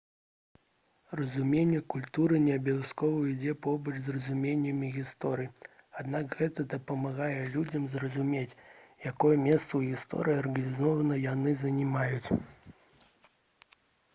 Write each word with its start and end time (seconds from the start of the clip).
разуменне 1.17 1.81
культуры 1.93 2.39
не 2.45 2.53
абавязкова 2.59 3.19
ідзе 3.33 3.53
побач 3.65 3.93
з 4.05 4.15
разуменнем 4.15 4.79
гісторыі 4.95 5.51
аднак 6.03 6.33
гэта 6.41 6.65
дапамагае 6.73 7.37
людзям 7.57 7.85
зразумець 7.97 8.57
якое 9.11 9.35
месца 9.45 9.63
ў 9.63 9.93
гісторыі 9.93 10.41
арганізацыі 10.47 11.21
яны 11.33 11.55
займаюць 11.67 12.27